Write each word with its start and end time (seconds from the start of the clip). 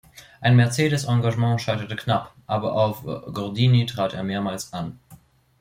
Ein 0.39 0.55
Mercedes-Engagement 0.55 1.61
scheiterte 1.61 1.95
knapp, 1.95 2.33
aber 2.47 2.73
auf 2.73 3.03
Gordini 3.03 3.85
trat 3.85 4.15
er 4.15 4.23
mehrmals 4.23 4.73
an. 4.73 4.99